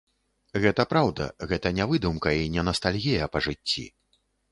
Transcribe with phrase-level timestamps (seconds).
[0.61, 3.85] Гэта праўда, гэта не выдумка, і не настальгія па жыцці.